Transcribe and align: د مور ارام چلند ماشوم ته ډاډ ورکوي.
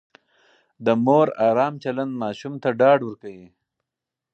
د 0.85 0.87
مور 1.05 1.27
ارام 1.47 1.73
چلند 1.83 2.13
ماشوم 2.23 2.53
ته 2.63 2.69
ډاډ 2.79 2.99
ورکوي. 3.03 3.47